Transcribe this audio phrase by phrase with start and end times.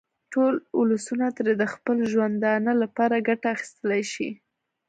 [0.33, 4.29] ټول ولسونه ترې د خپل ژوندانه لپاره ګټه اخیستلای شي.